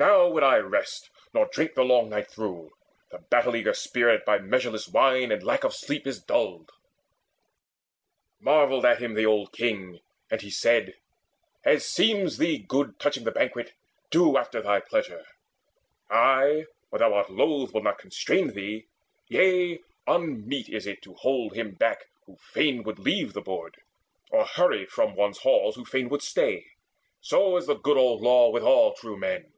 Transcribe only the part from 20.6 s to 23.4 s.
it is To hold back him who fain would leave